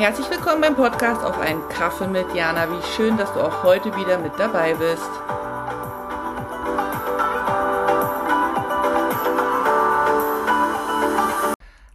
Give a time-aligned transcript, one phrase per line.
[0.00, 2.70] Herzlich willkommen beim Podcast auf einen Kaffee mit Jana.
[2.70, 5.10] Wie schön, dass du auch heute wieder mit dabei bist.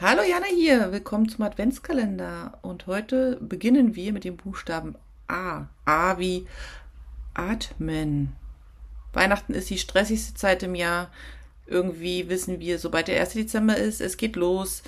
[0.00, 2.60] Hallo Jana hier, willkommen zum Adventskalender.
[2.62, 4.94] Und heute beginnen wir mit dem Buchstaben
[5.26, 5.66] A.
[5.84, 6.46] A wie
[7.34, 8.32] Atmen.
[9.12, 11.10] Weihnachten ist die stressigste Zeit im Jahr.
[11.66, 13.32] Irgendwie wissen wir, sobald der 1.
[13.32, 14.84] Dezember ist, es geht los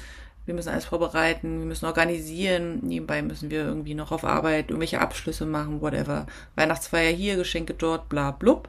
[0.50, 5.00] wir müssen alles vorbereiten, wir müssen organisieren, nebenbei müssen wir irgendwie noch auf Arbeit irgendwelche
[5.00, 6.26] Abschlüsse machen, whatever.
[6.56, 8.68] Weihnachtsfeier hier, Geschenke dort, bla blub.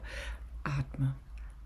[0.63, 1.15] Atme.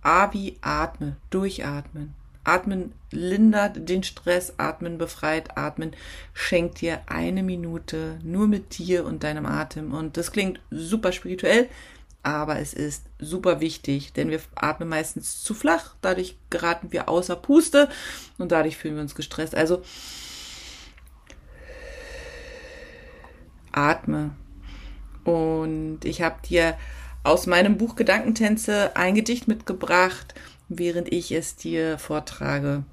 [0.03, 2.13] A wie atme, durchatmen.
[2.45, 5.91] Atmen lindert den Stress, atmen befreit, atmen
[6.33, 9.93] schenkt dir eine Minute nur mit dir und deinem Atem.
[9.93, 11.67] Und das klingt super spirituell,
[12.25, 17.35] aber es ist super wichtig, denn wir atmen meistens zu flach, dadurch geraten wir außer
[17.35, 17.87] Puste
[18.39, 19.53] und dadurch fühlen wir uns gestresst.
[19.53, 19.83] Also
[23.71, 24.31] atme.
[25.23, 26.75] Und ich habe dir
[27.23, 30.33] aus meinem Buch Gedankentänze ein Gedicht mitgebracht,
[30.67, 32.85] während ich es dir vortrage.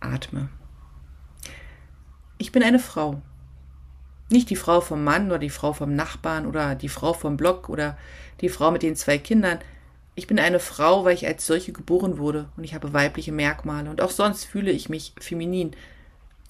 [0.00, 0.50] Atme.
[2.36, 3.22] Ich bin eine Frau.
[4.30, 7.68] Nicht die Frau vom Mann oder die Frau vom Nachbarn oder die Frau vom Block
[7.68, 7.96] oder
[8.40, 9.58] die Frau mit den zwei Kindern.
[10.14, 13.90] Ich bin eine Frau, weil ich als solche geboren wurde und ich habe weibliche Merkmale
[13.90, 15.72] und auch sonst fühle ich mich feminin.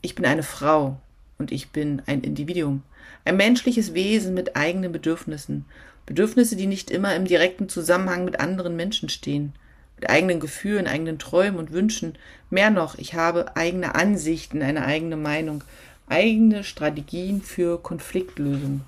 [0.03, 1.01] Ich bin eine Frau
[1.39, 2.83] und ich bin ein Individuum,
[3.25, 5.65] ein menschliches Wesen mit eigenen Bedürfnissen,
[6.07, 9.55] Bedürfnisse, die nicht immer im direkten Zusammenhang mit anderen Menschen stehen,
[9.97, 12.19] mit eigenen Gefühlen, eigenen Träumen und Wünschen.
[12.51, 15.65] Mehr noch, ich habe eigene Ansichten, eine eigene Meinung,
[16.09, 18.83] eigene Strategien für Konfliktlösung.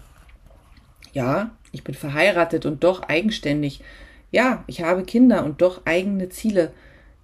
[1.13, 3.83] Ja, ich bin verheiratet und doch eigenständig.
[4.31, 6.73] Ja, ich habe Kinder und doch eigene Ziele.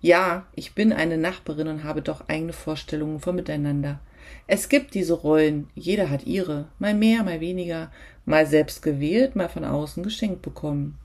[0.01, 4.01] Ja, ich bin eine Nachbarin und habe doch eigene Vorstellungen vom Miteinander.
[4.47, 7.93] Es gibt diese Rollen, jeder hat ihre, mal mehr, mal weniger,
[8.25, 10.99] mal selbst gewählt, mal von außen geschenkt bekommen.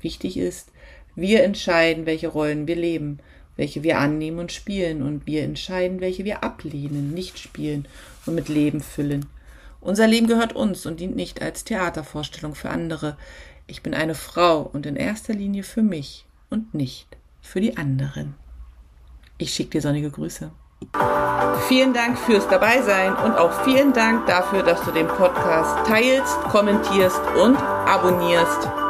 [0.00, 0.70] Wichtig ist,
[1.16, 3.18] wir entscheiden, welche Rollen wir leben,
[3.56, 7.86] welche wir annehmen und spielen, und wir entscheiden, welche wir ablehnen, nicht spielen
[8.26, 9.26] und mit Leben füllen.
[9.80, 13.16] Unser Leben gehört uns und dient nicht als Theatervorstellung für andere.
[13.66, 18.34] Ich bin eine Frau und in erster Linie für mich und nicht für die anderen.
[19.36, 20.50] Ich schicke dir sonnige Grüße.
[21.68, 27.20] Vielen Dank fürs Dabeisein und auch vielen Dank dafür, dass du den Podcast teilst, kommentierst
[27.42, 28.83] und abonnierst.